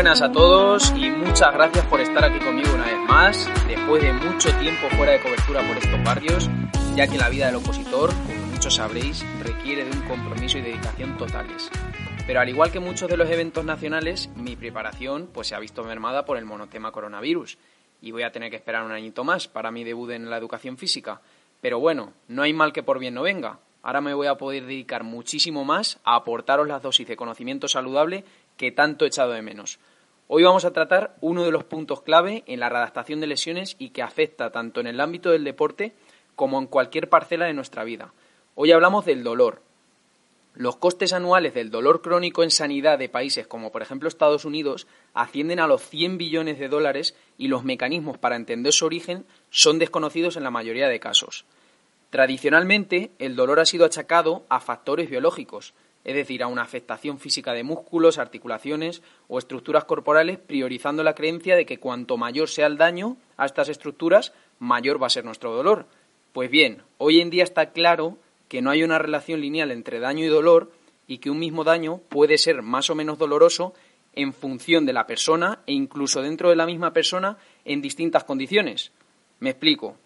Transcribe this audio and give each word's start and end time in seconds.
Buenas 0.00 0.22
a 0.22 0.32
todos 0.32 0.94
y 0.96 1.10
muchas 1.10 1.52
gracias 1.52 1.84
por 1.84 2.00
estar 2.00 2.24
aquí 2.24 2.38
conmigo 2.38 2.72
una 2.74 2.86
vez 2.86 2.98
más, 3.06 3.50
después 3.68 4.02
de 4.02 4.14
mucho 4.14 4.48
tiempo 4.58 4.88
fuera 4.96 5.12
de 5.12 5.20
cobertura 5.20 5.60
por 5.68 5.76
estos 5.76 6.02
barrios, 6.02 6.48
ya 6.96 7.06
que 7.06 7.18
la 7.18 7.28
vida 7.28 7.48
del 7.48 7.56
opositor, 7.56 8.08
como 8.08 8.46
muchos 8.46 8.76
sabréis, 8.76 9.22
requiere 9.42 9.84
de 9.84 9.90
un 9.90 10.00
compromiso 10.08 10.56
y 10.56 10.62
dedicación 10.62 11.18
totales. 11.18 11.70
Pero 12.26 12.40
al 12.40 12.48
igual 12.48 12.72
que 12.72 12.80
muchos 12.80 13.10
de 13.10 13.18
los 13.18 13.28
eventos 13.28 13.62
nacionales, 13.62 14.30
mi 14.36 14.56
preparación 14.56 15.28
pues 15.34 15.48
se 15.48 15.54
ha 15.54 15.60
visto 15.60 15.84
mermada 15.84 16.24
por 16.24 16.38
el 16.38 16.46
monotema 16.46 16.92
coronavirus 16.92 17.58
y 18.00 18.10
voy 18.10 18.22
a 18.22 18.32
tener 18.32 18.48
que 18.48 18.56
esperar 18.56 18.84
un 18.84 18.92
añito 18.92 19.22
más 19.22 19.48
para 19.48 19.70
mi 19.70 19.84
debut 19.84 20.12
en 20.12 20.30
la 20.30 20.38
educación 20.38 20.78
física. 20.78 21.20
Pero 21.60 21.78
bueno, 21.78 22.14
no 22.26 22.40
hay 22.40 22.54
mal 22.54 22.72
que 22.72 22.82
por 22.82 23.00
bien 23.00 23.12
no 23.12 23.20
venga. 23.20 23.58
Ahora 23.82 24.00
me 24.00 24.14
voy 24.14 24.28
a 24.28 24.36
poder 24.36 24.64
dedicar 24.64 25.04
muchísimo 25.04 25.64
más 25.64 25.98
a 26.04 26.16
aportaros 26.16 26.68
las 26.68 26.82
dosis 26.82 27.06
de 27.06 27.16
conocimiento 27.16 27.68
saludable 27.68 28.24
que 28.56 28.72
tanto 28.72 29.04
he 29.04 29.08
echado 29.08 29.32
de 29.32 29.40
menos. 29.40 29.78
Hoy 30.32 30.44
vamos 30.44 30.64
a 30.64 30.72
tratar 30.72 31.16
uno 31.20 31.42
de 31.44 31.50
los 31.50 31.64
puntos 31.64 32.02
clave 32.02 32.44
en 32.46 32.60
la 32.60 32.68
redactación 32.68 33.18
de 33.18 33.26
lesiones 33.26 33.74
y 33.80 33.90
que 33.90 34.00
afecta 34.00 34.52
tanto 34.52 34.78
en 34.78 34.86
el 34.86 35.00
ámbito 35.00 35.32
del 35.32 35.42
deporte 35.42 35.92
como 36.36 36.60
en 36.60 36.68
cualquier 36.68 37.08
parcela 37.08 37.46
de 37.46 37.52
nuestra 37.52 37.82
vida. 37.82 38.12
Hoy 38.54 38.70
hablamos 38.70 39.04
del 39.04 39.24
dolor. 39.24 39.60
Los 40.54 40.76
costes 40.76 41.12
anuales 41.12 41.52
del 41.52 41.72
dolor 41.72 42.00
crónico 42.00 42.44
en 42.44 42.52
sanidad 42.52 42.96
de 42.96 43.08
países 43.08 43.48
como 43.48 43.72
por 43.72 43.82
ejemplo 43.82 44.08
Estados 44.08 44.44
Unidos 44.44 44.86
ascienden 45.14 45.58
a 45.58 45.66
los 45.66 45.82
100 45.82 46.16
billones 46.16 46.60
de 46.60 46.68
dólares 46.68 47.16
y 47.36 47.48
los 47.48 47.64
mecanismos 47.64 48.16
para 48.16 48.36
entender 48.36 48.72
su 48.72 48.86
origen 48.86 49.26
son 49.50 49.80
desconocidos 49.80 50.36
en 50.36 50.44
la 50.44 50.52
mayoría 50.52 50.86
de 50.86 51.00
casos. 51.00 51.44
Tradicionalmente, 52.10 53.10
el 53.18 53.34
dolor 53.34 53.58
ha 53.58 53.66
sido 53.66 53.84
achacado 53.84 54.44
a 54.48 54.60
factores 54.60 55.10
biológicos, 55.10 55.74
es 56.04 56.14
decir, 56.14 56.42
a 56.42 56.46
una 56.46 56.62
afectación 56.62 57.18
física 57.18 57.52
de 57.52 57.62
músculos, 57.62 58.18
articulaciones 58.18 59.02
o 59.28 59.38
estructuras 59.38 59.84
corporales, 59.84 60.38
priorizando 60.38 61.02
la 61.02 61.14
creencia 61.14 61.56
de 61.56 61.66
que 61.66 61.78
cuanto 61.78 62.16
mayor 62.16 62.48
sea 62.48 62.66
el 62.66 62.78
daño 62.78 63.16
a 63.36 63.46
estas 63.46 63.68
estructuras, 63.68 64.32
mayor 64.58 65.02
va 65.02 65.08
a 65.08 65.10
ser 65.10 65.24
nuestro 65.24 65.52
dolor. 65.52 65.86
Pues 66.32 66.50
bien, 66.50 66.82
hoy 66.98 67.20
en 67.20 67.30
día 67.30 67.44
está 67.44 67.72
claro 67.72 68.16
que 68.48 68.62
no 68.62 68.70
hay 68.70 68.82
una 68.82 68.98
relación 68.98 69.40
lineal 69.40 69.70
entre 69.70 70.00
daño 70.00 70.24
y 70.24 70.28
dolor 70.28 70.72
y 71.06 71.18
que 71.18 71.30
un 71.30 71.38
mismo 71.38 71.64
daño 71.64 71.98
puede 72.08 72.38
ser 72.38 72.62
más 72.62 72.88
o 72.88 72.94
menos 72.94 73.18
doloroso 73.18 73.74
en 74.14 74.32
función 74.32 74.86
de 74.86 74.92
la 74.92 75.06
persona 75.06 75.60
e 75.66 75.72
incluso 75.72 76.22
dentro 76.22 76.50
de 76.50 76.56
la 76.56 76.66
misma 76.66 76.92
persona 76.92 77.36
en 77.64 77.82
distintas 77.82 78.24
condiciones. 78.24 78.92
Me 79.38 79.50
explico. 79.50 79.96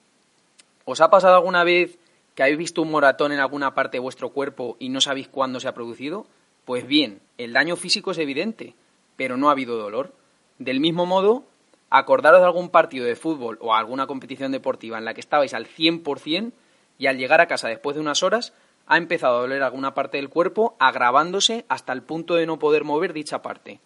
¿Os 0.84 1.00
ha 1.00 1.10
pasado 1.10 1.36
alguna 1.36 1.64
vez 1.64 1.98
que 2.34 2.42
habéis 2.42 2.58
visto 2.58 2.82
un 2.82 2.90
moratón 2.90 3.32
en 3.32 3.40
alguna 3.40 3.74
parte 3.74 3.96
de 3.96 4.02
vuestro 4.02 4.30
cuerpo 4.30 4.76
y 4.78 4.88
no 4.88 5.00
sabéis 5.00 5.28
cuándo 5.28 5.60
se 5.60 5.68
ha 5.68 5.74
producido? 5.74 6.26
Pues 6.64 6.86
bien, 6.86 7.20
el 7.38 7.52
daño 7.52 7.76
físico 7.76 8.10
es 8.10 8.18
evidente, 8.18 8.74
pero 9.16 9.36
no 9.36 9.48
ha 9.48 9.52
habido 9.52 9.76
dolor. 9.76 10.12
Del 10.58 10.80
mismo 10.80 11.06
modo, 11.06 11.44
acordaros 11.90 12.40
de 12.40 12.46
algún 12.46 12.70
partido 12.70 13.06
de 13.06 13.16
fútbol 13.16 13.58
o 13.60 13.74
alguna 13.74 14.06
competición 14.06 14.52
deportiva 14.52 14.98
en 14.98 15.04
la 15.04 15.14
que 15.14 15.20
estabais 15.20 15.54
al 15.54 15.66
100% 15.66 16.52
y 16.98 17.06
al 17.06 17.18
llegar 17.18 17.40
a 17.40 17.46
casa 17.46 17.68
después 17.68 17.94
de 17.94 18.00
unas 18.00 18.22
horas 18.22 18.52
ha 18.86 18.96
empezado 18.98 19.38
a 19.38 19.40
doler 19.40 19.62
alguna 19.62 19.94
parte 19.94 20.18
del 20.18 20.28
cuerpo, 20.28 20.76
agravándose 20.78 21.64
hasta 21.68 21.92
el 21.92 22.02
punto 22.02 22.34
de 22.34 22.46
no 22.46 22.58
poder 22.58 22.84
mover 22.84 23.12
dicha 23.12 23.42
parte. 23.42 23.80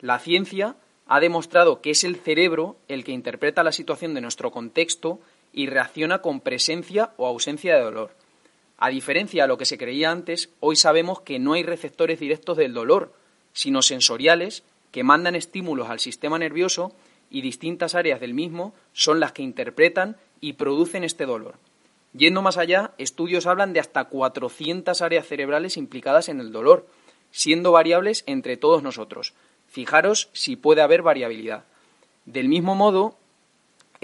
La 0.00 0.18
ciencia 0.18 0.76
ha 1.06 1.20
demostrado 1.20 1.80
que 1.80 1.90
es 1.90 2.04
el 2.04 2.16
cerebro 2.16 2.76
el 2.88 3.04
que 3.04 3.12
interpreta 3.12 3.62
la 3.62 3.72
situación 3.72 4.14
de 4.14 4.20
nuestro 4.20 4.50
contexto 4.50 5.20
y 5.54 5.66
reacciona 5.66 6.18
con 6.18 6.40
presencia 6.40 7.12
o 7.16 7.26
ausencia 7.26 7.76
de 7.76 7.82
dolor. 7.82 8.10
A 8.76 8.90
diferencia 8.90 9.44
de 9.44 9.48
lo 9.48 9.56
que 9.56 9.64
se 9.64 9.78
creía 9.78 10.10
antes, 10.10 10.50
hoy 10.60 10.76
sabemos 10.76 11.20
que 11.20 11.38
no 11.38 11.52
hay 11.52 11.62
receptores 11.62 12.18
directos 12.18 12.56
del 12.56 12.74
dolor, 12.74 13.14
sino 13.52 13.80
sensoriales 13.80 14.64
que 14.90 15.04
mandan 15.04 15.36
estímulos 15.36 15.88
al 15.88 16.00
sistema 16.00 16.38
nervioso 16.38 16.92
y 17.30 17.40
distintas 17.40 17.94
áreas 17.94 18.20
del 18.20 18.34
mismo 18.34 18.74
son 18.92 19.20
las 19.20 19.32
que 19.32 19.42
interpretan 19.42 20.16
y 20.40 20.54
producen 20.54 21.04
este 21.04 21.24
dolor. 21.24 21.54
Yendo 22.12 22.42
más 22.42 22.58
allá, 22.58 22.92
estudios 22.98 23.46
hablan 23.46 23.72
de 23.72 23.80
hasta 23.80 24.04
400 24.04 25.02
áreas 25.02 25.26
cerebrales 25.26 25.76
implicadas 25.76 26.28
en 26.28 26.40
el 26.40 26.52
dolor, 26.52 26.86
siendo 27.30 27.72
variables 27.72 28.22
entre 28.26 28.56
todos 28.56 28.82
nosotros. 28.82 29.34
Fijaros 29.68 30.30
si 30.32 30.56
puede 30.56 30.82
haber 30.82 31.02
variabilidad. 31.02 31.64
Del 32.24 32.48
mismo 32.48 32.74
modo, 32.74 33.18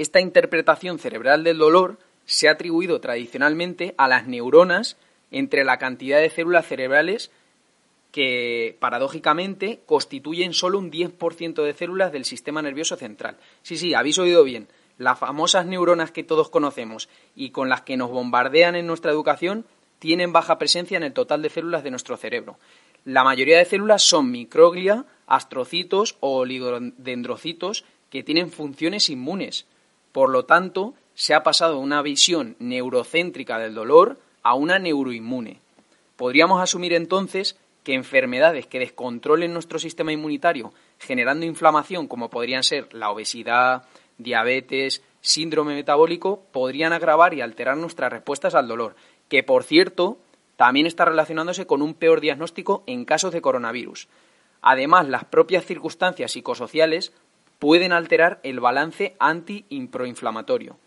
esta 0.03 0.21
interpretación 0.21 0.99
cerebral 0.99 1.44
del 1.44 1.59
dolor 1.59 1.99
se 2.25 2.49
ha 2.49 2.53
atribuido 2.53 3.00
tradicionalmente 3.00 3.94
a 3.99 4.09
las 4.09 4.27
neuronas 4.27 4.97
entre 5.31 5.62
la 5.62 5.78
cantidad 5.78 6.21
de 6.21 6.31
células 6.31 6.66
cerebrales 6.66 7.31
que, 8.11 8.77
paradójicamente, 8.81 9.81
constituyen 9.84 10.55
solo 10.55 10.78
un 10.78 10.91
10% 10.91 11.62
de 11.62 11.75
células 11.75 12.12
del 12.12 12.25
sistema 12.25 12.62
nervioso 12.62 12.97
central. 12.97 13.37
Sí, 13.62 13.77
sí, 13.77 13.93
habéis 13.93 14.19
oído 14.19 14.43
bien. 14.43 14.69
Las 14.97 15.19
famosas 15.19 15.66
neuronas 15.66 16.12
que 16.12 16.25
todos 16.25 16.49
conocemos 16.49 17.11
y 17.37 17.50
con 17.50 17.69
las 17.69 17.82
que 17.82 17.99
nos 17.99 18.11
bombardean 18.11 18.77
en 18.77 18.87
nuestra 18.87 19.12
educación 19.12 19.67
tienen 19.99 20.32
baja 20.32 20.59
presencia 20.59 20.97
en 20.97 21.03
el 21.03 21.12
total 21.12 21.43
de 21.43 21.50
células 21.50 21.84
de 21.84 21.91
nuestro 21.91 22.17
cerebro. 22.17 22.59
La 23.05 23.22
mayoría 23.22 23.59
de 23.59 23.67
células 23.67 24.03
son 24.03 24.31
microglia, 24.31 25.05
astrocitos 25.27 26.17
o 26.21 26.38
oligodendrocitos 26.38 27.84
que 28.09 28.22
tienen 28.22 28.50
funciones 28.50 29.11
inmunes. 29.11 29.67
Por 30.12 30.31
lo 30.31 30.44
tanto, 30.44 30.94
se 31.15 31.34
ha 31.34 31.43
pasado 31.43 31.75
de 31.75 31.81
una 31.81 32.03
visión 32.03 32.56
neurocéntrica 32.59 33.59
del 33.59 33.75
dolor 33.75 34.19
a 34.43 34.54
una 34.54 34.78
neuroinmune. 34.78 35.60
Podríamos 36.16 36.60
asumir 36.60 36.93
entonces 36.93 37.56
que 37.84 37.94
enfermedades 37.94 38.66
que 38.66 38.78
descontrolen 38.78 39.53
nuestro 39.53 39.78
sistema 39.78 40.12
inmunitario, 40.12 40.72
generando 40.99 41.47
inflamación, 41.47 42.09
como 42.09 42.28
podrían 42.31 42.62
ser 42.62 42.93
la 42.93 43.10
obesidad, 43.10 43.84
diabetes, 44.19 45.03
síndrome 45.20 45.75
metabólico, 45.75 46.43
podrían 46.53 46.93
agravar 46.93 47.34
y 47.34 47.41
alterar 47.41 47.76
nuestras 47.76 48.12
respuestas 48.12 48.54
al 48.54 48.69
dolor, 48.69 48.97
que 49.28 49.43
por 49.43 49.65
cierto 49.65 50.19
también 50.56 50.87
está 50.87 51.06
relacionándose 51.06 51.66
con 51.66 51.81
un 51.81 51.94
peor 51.94 52.20
diagnóstico 52.20 52.82
en 52.87 53.06
casos 53.06 53.32
de 53.32 53.41
coronavirus. 53.41 54.09
Además, 54.60 55.09
las 55.09 55.25
propias 55.25 55.65
circunstancias 55.65 56.32
psicosociales 56.32 57.15
pueden 57.60 57.93
alterar 57.93 58.41
el 58.43 58.59
balance 58.59 59.15
anti-proinflamatorio. 59.21 60.78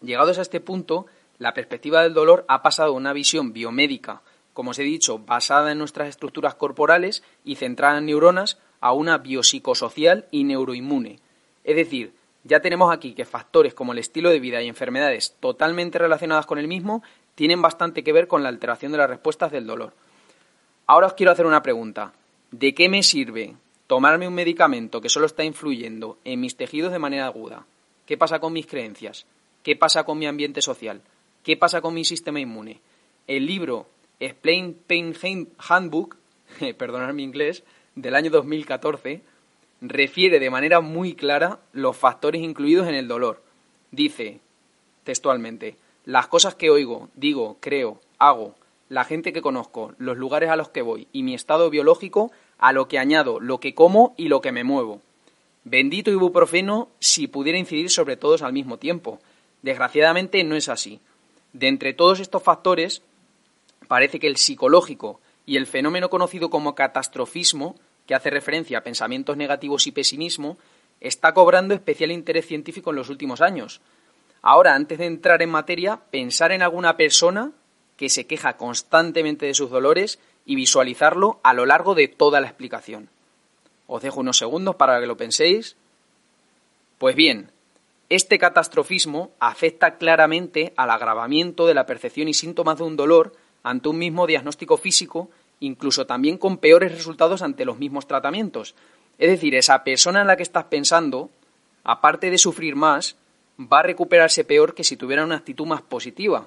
Llegados 0.00 0.38
a 0.38 0.42
este 0.42 0.58
punto, 0.58 1.06
la 1.38 1.54
perspectiva 1.54 2.02
del 2.02 2.14
dolor 2.14 2.44
ha 2.48 2.62
pasado 2.62 2.90
de 2.90 2.96
una 2.96 3.12
visión 3.12 3.52
biomédica, 3.52 4.22
como 4.54 4.70
os 4.70 4.78
he 4.78 4.82
dicho, 4.82 5.18
basada 5.18 5.70
en 5.70 5.78
nuestras 5.78 6.08
estructuras 6.08 6.54
corporales 6.54 7.22
y 7.44 7.56
centrada 7.56 7.98
en 7.98 8.06
neuronas, 8.06 8.58
a 8.80 8.92
una 8.92 9.18
biopsicosocial 9.18 10.26
y 10.30 10.44
neuroinmune. 10.44 11.18
Es 11.64 11.76
decir, 11.76 12.14
ya 12.44 12.60
tenemos 12.60 12.92
aquí 12.92 13.12
que 13.12 13.26
factores 13.26 13.74
como 13.74 13.92
el 13.92 13.98
estilo 13.98 14.30
de 14.30 14.40
vida 14.40 14.62
y 14.62 14.68
enfermedades 14.68 15.36
totalmente 15.38 15.98
relacionadas 15.98 16.46
con 16.46 16.58
el 16.58 16.66
mismo 16.66 17.02
tienen 17.34 17.60
bastante 17.60 18.02
que 18.02 18.14
ver 18.14 18.26
con 18.26 18.42
la 18.42 18.48
alteración 18.48 18.92
de 18.92 18.98
las 18.98 19.10
respuestas 19.10 19.52
del 19.52 19.66
dolor. 19.66 19.92
Ahora 20.86 21.08
os 21.08 21.14
quiero 21.14 21.30
hacer 21.30 21.44
una 21.44 21.62
pregunta. 21.62 22.14
¿De 22.50 22.74
qué 22.74 22.88
me 22.88 23.02
sirve 23.02 23.54
tomarme 23.90 24.28
un 24.28 24.34
medicamento 24.34 25.00
que 25.00 25.08
solo 25.08 25.26
está 25.26 25.42
influyendo 25.42 26.16
en 26.22 26.38
mis 26.38 26.56
tejidos 26.56 26.92
de 26.92 27.00
manera 27.00 27.26
aguda. 27.26 27.66
¿Qué 28.06 28.16
pasa 28.16 28.38
con 28.38 28.52
mis 28.52 28.68
creencias? 28.68 29.26
¿Qué 29.64 29.74
pasa 29.74 30.04
con 30.04 30.16
mi 30.16 30.26
ambiente 30.26 30.62
social? 30.62 31.02
¿Qué 31.42 31.56
pasa 31.56 31.80
con 31.80 31.94
mi 31.94 32.04
sistema 32.04 32.38
inmune? 32.38 32.80
El 33.26 33.46
libro 33.46 33.88
Explain 34.20 34.74
Pain 34.86 35.48
Handbook, 35.58 36.16
perdonad 36.78 37.12
mi 37.14 37.24
inglés, 37.24 37.64
del 37.96 38.14
año 38.14 38.30
2014, 38.30 39.22
refiere 39.80 40.38
de 40.38 40.50
manera 40.50 40.80
muy 40.80 41.14
clara 41.14 41.58
los 41.72 41.96
factores 41.96 42.42
incluidos 42.42 42.86
en 42.86 42.94
el 42.94 43.08
dolor. 43.08 43.42
Dice, 43.90 44.38
textualmente, 45.02 45.74
las 46.04 46.28
cosas 46.28 46.54
que 46.54 46.70
oigo, 46.70 47.08
digo, 47.16 47.56
creo, 47.58 48.00
hago, 48.20 48.54
la 48.88 49.02
gente 49.02 49.32
que 49.32 49.42
conozco, 49.42 49.94
los 49.98 50.16
lugares 50.16 50.48
a 50.50 50.54
los 50.54 50.68
que 50.68 50.82
voy 50.82 51.08
y 51.12 51.24
mi 51.24 51.34
estado 51.34 51.70
biológico 51.70 52.30
a 52.60 52.72
lo 52.72 52.88
que 52.88 52.98
añado 52.98 53.40
lo 53.40 53.58
que 53.58 53.74
como 53.74 54.14
y 54.16 54.28
lo 54.28 54.40
que 54.40 54.52
me 54.52 54.64
muevo. 54.64 55.00
Bendito 55.64 56.10
ibuprofeno 56.10 56.88
si 57.00 57.26
pudiera 57.26 57.58
incidir 57.58 57.90
sobre 57.90 58.16
todos 58.16 58.42
al 58.42 58.52
mismo 58.52 58.78
tiempo. 58.78 59.18
Desgraciadamente 59.62 60.44
no 60.44 60.54
es 60.54 60.68
así. 60.68 61.00
De 61.52 61.68
entre 61.68 61.94
todos 61.94 62.20
estos 62.20 62.42
factores, 62.42 63.02
parece 63.88 64.20
que 64.20 64.26
el 64.26 64.36
psicológico 64.36 65.20
y 65.46 65.56
el 65.56 65.66
fenómeno 65.66 66.10
conocido 66.10 66.50
como 66.50 66.74
catastrofismo, 66.74 67.76
que 68.06 68.14
hace 68.14 68.30
referencia 68.30 68.78
a 68.78 68.84
pensamientos 68.84 69.36
negativos 69.36 69.86
y 69.86 69.92
pesimismo, 69.92 70.58
está 71.00 71.32
cobrando 71.32 71.74
especial 71.74 72.12
interés 72.12 72.46
científico 72.46 72.90
en 72.90 72.96
los 72.96 73.08
últimos 73.08 73.40
años. 73.40 73.80
Ahora, 74.42 74.74
antes 74.74 74.98
de 74.98 75.06
entrar 75.06 75.42
en 75.42 75.50
materia, 75.50 76.00
pensar 76.10 76.52
en 76.52 76.62
alguna 76.62 76.96
persona 76.96 77.52
que 77.96 78.08
se 78.08 78.26
queja 78.26 78.56
constantemente 78.56 79.46
de 79.46 79.54
sus 79.54 79.70
dolores 79.70 80.18
y 80.44 80.54
visualizarlo 80.54 81.40
a 81.42 81.54
lo 81.54 81.66
largo 81.66 81.94
de 81.94 82.08
toda 82.08 82.40
la 82.40 82.48
explicación. 82.48 83.08
Os 83.86 84.02
dejo 84.02 84.20
unos 84.20 84.38
segundos 84.38 84.76
para 84.76 85.00
que 85.00 85.06
lo 85.06 85.16
penséis. 85.16 85.76
Pues 86.98 87.16
bien, 87.16 87.50
este 88.08 88.38
catastrofismo 88.38 89.30
afecta 89.38 89.96
claramente 89.96 90.72
al 90.76 90.90
agravamiento 90.90 91.66
de 91.66 91.74
la 91.74 91.86
percepción 91.86 92.28
y 92.28 92.34
síntomas 92.34 92.78
de 92.78 92.84
un 92.84 92.96
dolor 92.96 93.36
ante 93.62 93.88
un 93.88 93.98
mismo 93.98 94.26
diagnóstico 94.26 94.76
físico, 94.76 95.30
incluso 95.60 96.06
también 96.06 96.38
con 96.38 96.58
peores 96.58 96.92
resultados 96.92 97.42
ante 97.42 97.64
los 97.64 97.78
mismos 97.78 98.06
tratamientos. 98.06 98.74
Es 99.18 99.30
decir, 99.30 99.54
esa 99.54 99.84
persona 99.84 100.22
en 100.22 100.26
la 100.26 100.36
que 100.36 100.42
estás 100.42 100.64
pensando, 100.64 101.30
aparte 101.84 102.30
de 102.30 102.38
sufrir 102.38 102.74
más, 102.74 103.16
va 103.60 103.80
a 103.80 103.84
recuperarse 103.84 104.44
peor 104.44 104.74
que 104.74 104.84
si 104.84 104.96
tuviera 104.96 105.24
una 105.24 105.36
actitud 105.36 105.66
más 105.66 105.82
positiva. 105.82 106.46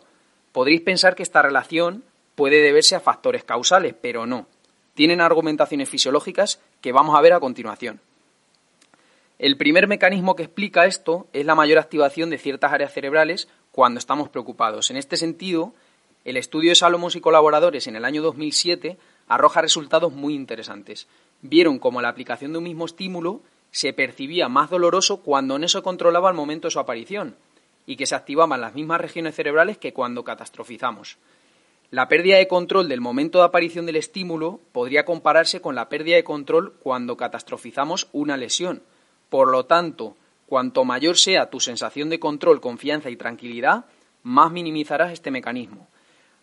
Podréis 0.51 0.81
pensar 0.81 1.15
que 1.15 1.23
esta 1.23 1.41
relación 1.41 2.03
puede 2.35 2.61
deberse 2.61 2.95
a 2.95 2.99
factores 2.99 3.43
causales, 3.43 3.95
pero 3.99 4.25
no. 4.25 4.47
Tienen 4.93 5.21
argumentaciones 5.21 5.89
fisiológicas 5.89 6.59
que 6.81 6.91
vamos 6.91 7.17
a 7.17 7.21
ver 7.21 7.33
a 7.33 7.39
continuación. 7.39 7.99
El 9.39 9.57
primer 9.57 9.87
mecanismo 9.87 10.35
que 10.35 10.43
explica 10.43 10.85
esto 10.85 11.27
es 11.33 11.45
la 11.45 11.55
mayor 11.55 11.79
activación 11.79 12.29
de 12.29 12.37
ciertas 12.37 12.71
áreas 12.71 12.93
cerebrales 12.93 13.47
cuando 13.71 13.97
estamos 13.97 14.29
preocupados. 14.29 14.91
En 14.91 14.97
este 14.97 15.17
sentido, 15.17 15.73
el 16.23 16.37
estudio 16.37 16.69
de 16.69 16.75
Salomos 16.75 17.15
y 17.15 17.21
colaboradores 17.21 17.87
en 17.87 17.95
el 17.95 18.05
año 18.05 18.21
2007 18.21 18.97
arroja 19.27 19.61
resultados 19.61 20.13
muy 20.13 20.35
interesantes. 20.35 21.07
Vieron 21.41 21.79
cómo 21.79 22.01
la 22.01 22.09
aplicación 22.09 22.53
de 22.53 22.59
un 22.59 22.63
mismo 22.63 22.85
estímulo 22.85 23.41
se 23.71 23.91
percibía 23.91 24.47
más 24.47 24.69
doloroso 24.69 25.17
cuando 25.17 25.57
no 25.57 25.67
se 25.67 25.81
controlaba 25.81 26.29
al 26.29 26.35
momento 26.35 26.67
de 26.67 26.71
su 26.71 26.79
aparición 26.79 27.35
y 27.85 27.95
que 27.95 28.05
se 28.05 28.15
activaban 28.15 28.61
las 28.61 28.75
mismas 28.75 29.01
regiones 29.01 29.35
cerebrales 29.35 29.77
que 29.77 29.91
cuando 29.91 30.23
catastrofizamos. 30.23 31.17
La 31.93 32.07
pérdida 32.07 32.37
de 32.37 32.47
control 32.47 32.89
del 32.89 33.01
momento 33.01 33.37
de 33.37 33.45
aparición 33.45 33.85
del 33.85 33.97
estímulo 33.97 34.59
podría 34.71 35.05
compararse 35.05 35.61
con 35.61 35.75
la 35.75 35.89
pérdida 35.89 36.15
de 36.15 36.23
control 36.23 36.73
cuando 36.81 37.17
catastrofizamos 37.17 38.07
una 38.13 38.35
lesión. 38.35 38.81
Por 39.29 39.51
lo 39.51 39.67
tanto, 39.67 40.17
cuanto 40.47 40.85
mayor 40.85 41.19
sea 41.19 41.51
tu 41.51 41.59
sensación 41.59 42.09
de 42.09 42.19
control, 42.19 42.61
confianza 42.61 43.11
y 43.11 43.15
tranquilidad, 43.15 43.85
más 44.23 44.51
minimizarás 44.51 45.13
este 45.13 45.29
mecanismo. 45.29 45.87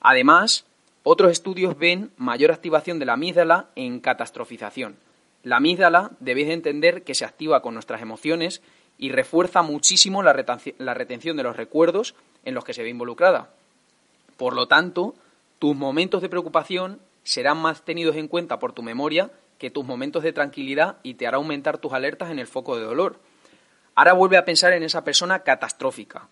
Además, 0.00 0.66
otros 1.02 1.32
estudios 1.32 1.76
ven 1.76 2.12
mayor 2.16 2.52
activación 2.52 3.00
de 3.00 3.06
la 3.06 3.14
amígdala 3.14 3.70
en 3.74 3.98
catastrofización. 3.98 4.98
La 5.42 5.56
amígdala 5.56 6.12
debéis 6.20 6.46
de 6.46 6.54
entender 6.54 7.02
que 7.02 7.16
se 7.16 7.24
activa 7.24 7.60
con 7.60 7.74
nuestras 7.74 8.02
emociones 8.02 8.62
y 8.98 9.10
refuerza 9.10 9.62
muchísimo 9.62 10.22
la, 10.22 10.32
retención 10.32 11.36
de 11.36 11.42
los 11.42 11.56
recuerdos 11.56 12.14
en 12.44 12.54
los 12.54 12.62
que 12.62 12.72
se 12.72 12.84
ve 12.84 12.90
involucrada. 12.90 13.50
Por 14.36 14.54
lo 14.54 14.68
tanto, 14.68 15.16
tus 15.60 15.76
momentos 15.76 16.22
de 16.22 16.30
preocupación 16.30 17.00
serán 17.22 17.58
más 17.58 17.84
tenidos 17.84 18.16
en 18.16 18.28
cuenta 18.28 18.58
por 18.58 18.72
tu 18.72 18.82
memoria 18.82 19.30
que 19.58 19.70
tus 19.70 19.84
momentos 19.84 20.22
de 20.22 20.32
tranquilidad 20.32 20.96
y 21.02 21.14
te 21.14 21.26
hará 21.26 21.36
aumentar 21.36 21.76
tus 21.76 21.92
alertas 21.92 22.30
en 22.30 22.38
el 22.38 22.46
foco 22.46 22.76
de 22.76 22.82
dolor. 22.82 23.20
Ahora 23.94 24.14
vuelve 24.14 24.38
a 24.38 24.46
pensar 24.46 24.72
en 24.72 24.82
esa 24.82 25.04
persona 25.04 25.40
catastrófica. 25.40 26.28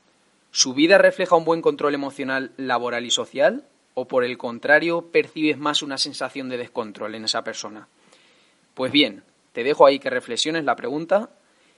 ¿Su 0.50 0.72
vida 0.72 0.96
refleja 0.96 1.36
un 1.36 1.44
buen 1.44 1.60
control 1.60 1.94
emocional, 1.94 2.52
laboral 2.56 3.04
y 3.04 3.10
social? 3.10 3.64
¿O 3.92 4.08
por 4.08 4.24
el 4.24 4.38
contrario 4.38 5.10
percibes 5.12 5.58
más 5.58 5.82
una 5.82 5.98
sensación 5.98 6.48
de 6.48 6.56
descontrol 6.56 7.14
en 7.14 7.26
esa 7.26 7.44
persona? 7.44 7.86
Pues 8.72 8.90
bien, 8.92 9.24
te 9.52 9.62
dejo 9.62 9.84
ahí 9.84 9.98
que 9.98 10.08
reflexiones 10.08 10.64
la 10.64 10.74
pregunta 10.74 11.28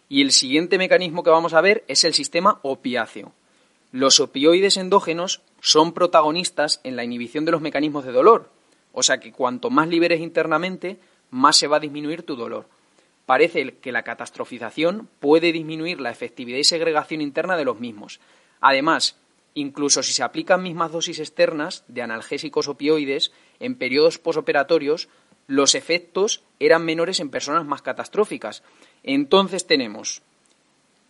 y 0.09 0.23
el 0.23 0.31
siguiente 0.31 0.79
mecanismo 0.79 1.25
que 1.25 1.31
vamos 1.31 1.55
a 1.55 1.61
ver 1.61 1.83
es 1.89 2.05
el 2.05 2.15
sistema 2.15 2.61
opiáceo. 2.63 3.33
Los 3.91 4.21
opioides 4.21 4.77
endógenos 4.77 5.43
son 5.61 5.93
protagonistas 5.93 6.81
en 6.85 6.97
la 6.97 7.05
inhibición 7.05 7.45
de 7.45 7.53
los 7.53 7.61
mecanismos 7.61 8.05
de 8.05 8.13
dolor, 8.13 8.51
o 8.93 9.03
sea 9.03 9.21
que 9.21 9.33
cuanto 9.33 9.71
más 9.71 9.89
liberes 9.89 10.21
internamente, 10.21 10.99
más 11.31 11.57
se 11.57 11.67
va 11.67 11.77
a 11.77 11.81
disminuir 11.81 12.23
tu 12.23 12.37
dolor. 12.37 12.67
Parece 13.27 13.77
que 13.79 13.93
la 13.93 14.03
catastrofización 14.03 15.09
puede 15.21 15.53
disminuir 15.53 16.01
la 16.01 16.11
efectividad 16.11 16.59
y 16.59 16.65
segregación 16.65 17.21
interna 17.21 17.57
de 17.57 17.65
los 17.65 17.79
mismos. 17.79 18.21
Además, 18.61 19.17
incluso 19.55 20.03
si 20.03 20.13
se 20.13 20.23
aplican 20.23 20.63
mismas 20.63 20.91
dosis 20.91 21.21
externas 21.21 21.85
de 21.87 22.03
analgésicos 22.03 22.67
opioides 22.67 23.33
en 23.61 23.77
periodos 23.77 24.19
posoperatorios, 24.19 25.09
los 25.47 25.75
efectos 25.75 26.43
eran 26.59 26.85
menores 26.85 27.21
en 27.21 27.31
personas 27.31 27.65
más 27.65 27.83
catastróficas. 27.83 28.63
Entonces 29.03 29.67
tenemos 29.67 30.23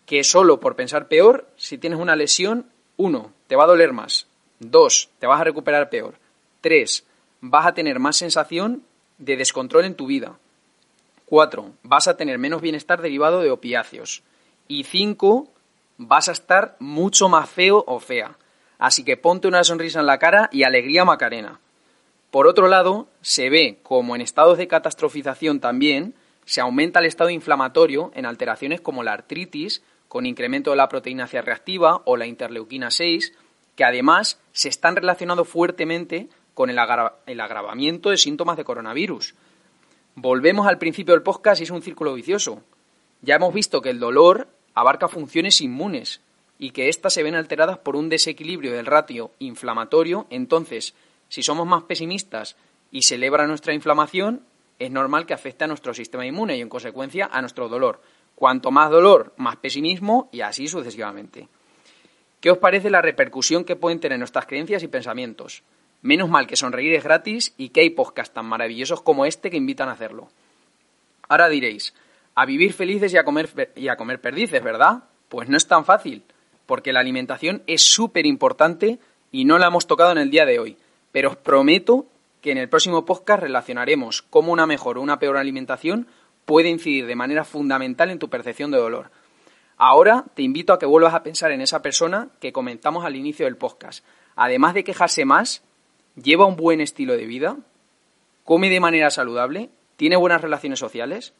que 0.06 0.24
solo 0.24 0.60
por 0.60 0.76
pensar 0.76 1.08
peor, 1.08 1.48
si 1.56 1.78
tienes 1.78 1.98
una 1.98 2.16
lesión, 2.16 2.66
uno, 2.96 3.32
te 3.46 3.56
va 3.56 3.64
a 3.64 3.68
doler 3.68 3.92
más. 3.92 4.26
Dos, 4.60 5.08
te 5.18 5.26
vas 5.26 5.40
a 5.40 5.44
recuperar 5.44 5.90
peor. 5.90 6.14
Tres, 6.60 7.04
vas 7.40 7.66
a 7.66 7.74
tener 7.74 7.98
más 7.98 8.16
sensación 8.16 8.84
de 9.18 9.36
descontrol 9.36 9.86
en 9.86 9.94
tu 9.94 10.06
vida. 10.06 10.38
Cuatro, 11.24 11.72
vas 11.82 12.08
a 12.08 12.16
tener 12.16 12.38
menos 12.38 12.60
bienestar 12.60 13.00
derivado 13.00 13.40
de 13.40 13.50
opiáceos. 13.50 14.22
Y 14.68 14.84
cinco, 14.84 15.48
vas 15.96 16.28
a 16.28 16.32
estar 16.32 16.76
mucho 16.78 17.28
más 17.28 17.48
feo 17.48 17.84
o 17.86 18.00
fea. 18.00 18.36
Así 18.78 19.02
que 19.02 19.16
ponte 19.16 19.48
una 19.48 19.64
sonrisa 19.64 20.00
en 20.00 20.06
la 20.06 20.18
cara 20.18 20.48
y 20.52 20.62
alegría 20.62 21.04
Macarena. 21.04 21.58
Por 22.30 22.46
otro 22.46 22.68
lado, 22.68 23.08
se 23.22 23.50
ve 23.50 23.78
como 23.82 24.14
en 24.14 24.20
estados 24.20 24.58
de 24.58 24.68
catastrofización 24.68 25.60
también 25.60 26.14
se 26.44 26.60
aumenta 26.60 27.00
el 27.00 27.06
estado 27.06 27.30
inflamatorio 27.30 28.10
en 28.14 28.26
alteraciones 28.26 28.80
como 28.80 29.02
la 29.02 29.12
artritis, 29.12 29.82
con 30.08 30.26
incremento 30.26 30.70
de 30.70 30.76
la 30.76 30.88
proteína 30.88 31.28
C 31.28 31.40
reactiva 31.40 32.02
o 32.04 32.16
la 32.16 32.26
interleuquina 32.26 32.90
6, 32.90 33.32
que 33.80 33.84
además 33.84 34.38
se 34.52 34.68
están 34.68 34.94
relacionados 34.94 35.48
fuertemente 35.48 36.28
con 36.52 36.68
el, 36.68 36.78
el 37.24 37.40
agravamiento 37.40 38.10
de 38.10 38.18
síntomas 38.18 38.58
de 38.58 38.64
coronavirus. 38.64 39.34
Volvemos 40.16 40.66
al 40.66 40.76
principio 40.76 41.14
del 41.14 41.22
podcast 41.22 41.58
y 41.58 41.64
es 41.64 41.70
un 41.70 41.80
círculo 41.80 42.12
vicioso. 42.12 42.62
Ya 43.22 43.36
hemos 43.36 43.54
visto 43.54 43.80
que 43.80 43.88
el 43.88 43.98
dolor 43.98 44.48
abarca 44.74 45.08
funciones 45.08 45.62
inmunes 45.62 46.20
y 46.58 46.72
que 46.72 46.90
éstas 46.90 47.14
se 47.14 47.22
ven 47.22 47.34
alteradas 47.34 47.78
por 47.78 47.96
un 47.96 48.10
desequilibrio 48.10 48.72
del 48.72 48.84
ratio 48.84 49.30
inflamatorio, 49.38 50.26
entonces 50.28 50.92
si 51.30 51.42
somos 51.42 51.66
más 51.66 51.84
pesimistas 51.84 52.56
y 52.90 53.00
se 53.04 53.14
eleva 53.14 53.46
nuestra 53.46 53.72
inflamación, 53.72 54.42
es 54.78 54.90
normal 54.90 55.24
que 55.24 55.32
afecte 55.32 55.64
a 55.64 55.68
nuestro 55.68 55.94
sistema 55.94 56.26
inmune 56.26 56.58
y, 56.58 56.60
en 56.60 56.68
consecuencia, 56.68 57.30
a 57.32 57.40
nuestro 57.40 57.70
dolor. 57.70 58.02
Cuanto 58.34 58.70
más 58.72 58.90
dolor, 58.90 59.32
más 59.38 59.56
pesimismo 59.56 60.28
y 60.32 60.42
así 60.42 60.68
sucesivamente. 60.68 61.48
¿Qué 62.40 62.50
os 62.50 62.58
parece 62.58 62.90
la 62.90 63.02
repercusión 63.02 63.64
que 63.64 63.76
pueden 63.76 64.00
tener 64.00 64.18
nuestras 64.18 64.46
creencias 64.46 64.82
y 64.82 64.88
pensamientos? 64.88 65.62
Menos 66.02 66.28
mal 66.28 66.46
que 66.46 66.56
sonreír 66.56 66.94
es 66.94 67.04
gratis 67.04 67.54
y 67.58 67.68
que 67.68 67.80
hay 67.80 67.90
podcasts 67.90 68.34
tan 68.34 68.46
maravillosos 68.46 69.02
como 69.02 69.26
este 69.26 69.50
que 69.50 69.56
invitan 69.56 69.88
a 69.88 69.92
hacerlo. 69.92 70.28
Ahora 71.28 71.48
diréis, 71.48 71.94
a 72.34 72.46
vivir 72.46 72.72
felices 72.72 73.12
y 73.12 73.18
a 73.18 73.24
comer, 73.24 73.72
y 73.76 73.88
a 73.88 73.96
comer 73.96 74.20
perdices, 74.20 74.62
¿verdad? 74.62 75.04
Pues 75.28 75.48
no 75.48 75.56
es 75.56 75.66
tan 75.66 75.84
fácil, 75.84 76.22
porque 76.66 76.92
la 76.92 77.00
alimentación 77.00 77.62
es 77.66 77.82
súper 77.82 78.24
importante 78.26 78.98
y 79.30 79.44
no 79.44 79.58
la 79.58 79.66
hemos 79.66 79.86
tocado 79.86 80.12
en 80.12 80.18
el 80.18 80.30
día 80.30 80.46
de 80.46 80.58
hoy 80.58 80.76
pero 81.12 81.30
os 81.30 81.36
prometo 81.36 82.06
que 82.40 82.52
en 82.52 82.58
el 82.58 82.68
próximo 82.68 83.04
podcast 83.04 83.42
relacionaremos 83.42 84.22
cómo 84.22 84.52
una 84.52 84.66
mejor 84.66 84.98
o 84.98 85.02
una 85.02 85.18
peor 85.18 85.36
alimentación 85.36 86.06
puede 86.46 86.68
incidir 86.68 87.06
de 87.06 87.16
manera 87.16 87.44
fundamental 87.44 88.10
en 88.10 88.18
tu 88.18 88.28
percepción 88.28 88.70
de 88.70 88.78
dolor. 88.78 89.10
Ahora 89.82 90.26
te 90.34 90.42
invito 90.42 90.74
a 90.74 90.78
que 90.78 90.84
vuelvas 90.84 91.14
a 91.14 91.22
pensar 91.22 91.52
en 91.52 91.62
esa 91.62 91.80
persona 91.80 92.28
que 92.38 92.52
comentamos 92.52 93.06
al 93.06 93.16
inicio 93.16 93.46
del 93.46 93.56
podcast. 93.56 94.04
Además 94.36 94.74
de 94.74 94.84
quejarse 94.84 95.24
más, 95.24 95.62
lleva 96.22 96.44
un 96.44 96.56
buen 96.56 96.82
estilo 96.82 97.16
de 97.16 97.24
vida, 97.24 97.56
come 98.44 98.68
de 98.68 98.78
manera 98.78 99.08
saludable, 99.08 99.70
tiene 99.96 100.16
buenas 100.16 100.42
relaciones 100.42 100.78
sociales. 100.78 101.32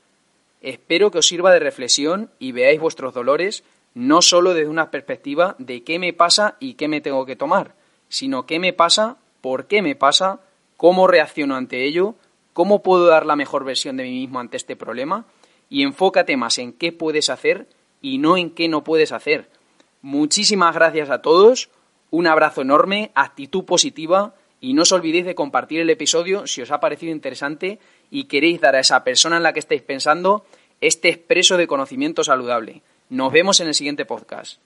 Espero 0.63 1.11
que 1.11 1.19
os 1.19 1.27
sirva 1.27 1.53
de 1.53 1.59
reflexión 1.59 2.31
y 2.39 2.53
veáis 2.53 2.81
vuestros 2.81 3.13
dolores 3.13 3.63
no 3.93 4.23
solo 4.23 4.55
desde 4.55 4.71
una 4.71 4.91
perspectiva 4.91 5.55
de 5.59 5.85
qué 5.85 5.99
me 5.99 6.15
pasa 6.15 6.57
y 6.61 6.77
qué 6.77 6.89
me 6.89 7.03
tengo 7.03 7.27
que 7.27 7.37
tomar, 7.37 7.75
sino 8.09 8.47
qué 8.47 8.59
me 8.59 8.73
pasa 8.73 9.19
por 9.43 9.67
qué 9.67 9.83
me 9.83 9.97
pasa, 9.97 10.41
cómo 10.79 11.07
reacciono 11.07 11.57
ante 11.57 11.85
ello, 11.85 12.15
cómo 12.55 12.83
puedo 12.83 13.05
dar 13.05 13.27
la 13.27 13.37
mejor 13.37 13.65
versión 13.65 13.99
de 13.99 14.05
mí 14.05 14.13
mismo 14.13 14.41
ante 14.41 14.57
este 14.57 14.77
problema 14.77 15.27
y 15.69 15.83
enfócate 15.83 16.39
más 16.39 16.57
en 16.57 16.73
qué 16.73 16.91
puedes 16.91 17.29
hacer 17.29 17.67
y 18.01 18.19
no 18.19 18.37
en 18.37 18.51
qué 18.51 18.69
no 18.69 18.85
puedes 18.85 19.13
hacer. 19.13 19.51
Muchísimas 20.03 20.75
gracias 20.75 21.11
a 21.11 21.23
todos, 21.23 21.71
un 22.11 22.27
abrazo 22.27 22.63
enorme, 22.63 23.11
actitud 23.15 23.65
positiva 23.65 24.35
y 24.61 24.75
no 24.75 24.83
os 24.83 24.93
olvidéis 24.93 25.25
de 25.25 25.35
compartir 25.35 25.81
el 25.81 25.91
episodio 25.91 26.47
si 26.47 26.63
os 26.63 26.71
ha 26.71 26.81
parecido 26.81 27.13
interesante 27.13 27.79
y 28.11 28.25
queréis 28.25 28.61
dar 28.61 28.77
a 28.77 28.81
esa 28.81 29.05
persona 29.05 29.37
en 29.37 29.43
la 29.43 29.53
que 29.53 29.61
estáis 29.61 29.83
pensando 29.83 30.45
este 30.81 31.09
expreso 31.09 31.57
de 31.57 31.67
conocimiento 31.67 32.25
saludable. 32.25 32.83
Nos 33.09 33.33
vemos 33.33 33.61
en 33.61 33.69
el 33.69 33.75
siguiente 33.75 34.05
podcast. 34.05 34.61